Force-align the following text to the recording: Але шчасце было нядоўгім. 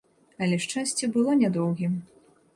Але 0.45 0.57
шчасце 0.63 1.11
было 1.19 1.37
нядоўгім. 1.43 1.93